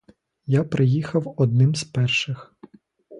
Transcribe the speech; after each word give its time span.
Я 0.45 0.63
приїхав 0.63 1.33
одним 1.37 1.75
з 1.75 1.83
перших. 1.83 2.55